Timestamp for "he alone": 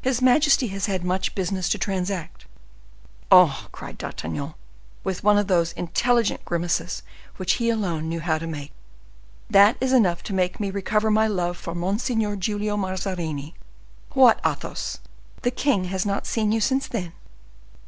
7.52-8.08